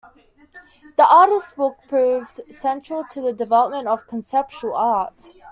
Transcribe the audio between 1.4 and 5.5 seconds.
book proved central to the development of conceptual art.